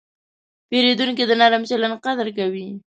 پیرودونکی 0.69 1.23
د 1.27 1.31
نرم 1.41 1.63
چلند 1.69 1.95
قدر 2.05 2.27
کوي. 2.37 2.67